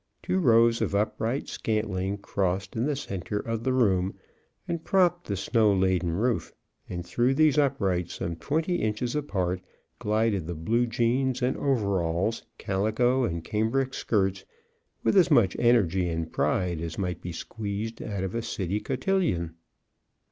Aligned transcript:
Two 0.23 0.39
rows 0.39 0.81
of 0.81 0.95
upright 0.95 1.47
scantling 1.47 2.17
crossed 2.17 2.75
in 2.75 2.87
the 2.87 2.95
center 2.95 3.37
of 3.37 3.63
the 3.63 3.71
room 3.71 4.15
and 4.67 4.83
propped 4.83 5.27
the 5.27 5.37
snow 5.37 5.71
laden 5.71 6.13
roof, 6.13 6.51
and 6.89 7.05
through 7.05 7.35
these 7.35 7.59
uprights, 7.59 8.15
some 8.15 8.35
twenty 8.35 8.77
inches 8.77 9.15
apart, 9.15 9.61
glided 9.99 10.47
the 10.47 10.55
blue 10.55 10.87
jeans 10.87 11.43
and 11.43 11.55
overalls, 11.55 12.41
calico 12.57 13.25
and 13.25 13.43
cambric 13.43 13.93
skirts, 13.93 14.43
with 15.03 15.15
as 15.15 15.29
much 15.29 15.55
energy 15.59 16.09
and 16.09 16.33
pride 16.33 16.81
as 16.81 16.97
might 16.97 17.21
be 17.21 17.31
squeezed 17.31 18.01
out 18.01 18.23
of 18.23 18.33
a 18.33 18.41
city 18.41 18.79
cotillion. 18.79 19.53